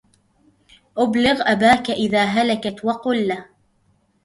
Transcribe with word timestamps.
أبلغ 0.97 1.43
أباك 1.51 1.91
إذا 1.91 2.23
هلكت 2.23 2.85
وقل 2.85 3.27
له 3.27 3.45